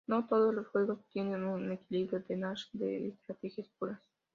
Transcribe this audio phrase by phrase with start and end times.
[0.07, 4.01] No todos los juegos tienen un equilibrio de Nash de estrategias puras.